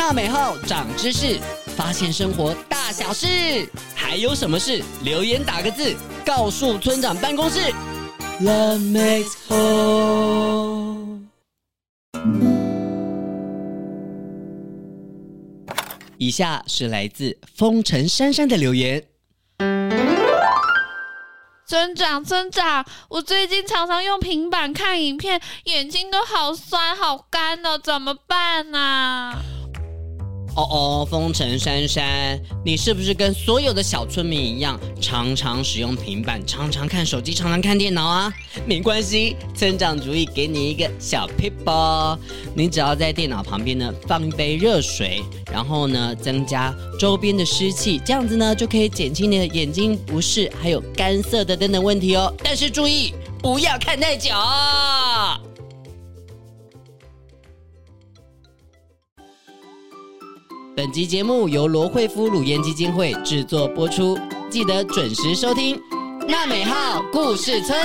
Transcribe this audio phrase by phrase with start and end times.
[0.00, 1.38] 纳美号长知识，
[1.76, 4.82] 发现生活大小事，还有什么事？
[5.02, 7.60] 留言打个字，告诉村长办公室。
[8.40, 11.20] Love makes whole。
[16.16, 19.04] 以下是来自风尘珊珊的留言。
[21.66, 29.38] 村长，村长，我最近常常用平板看影片，眼睛都好酸、好干了，怎么办啊？
[30.56, 38.32] 哦哦，风尘珊珊，你是不是跟所有的小村民一样，常常使用平板，常常看手机，常常看电脑啊？
[38.66, 41.70] 没关系，村长主意给你一个小撇步，
[42.54, 52.32] 你只要在电脑旁边呢放一杯热水，然后呢增加周边的湿气，这样子呢就可以减轻你的眼睛不适，还有干涩的等等问题哦。
[52.42, 54.30] 但是注意，不要看太久。
[60.80, 65.76] 本集节目由罗惠夫乳研基金会制作播出，记得准时收听
[66.26, 67.78] 《娜美号故事村》。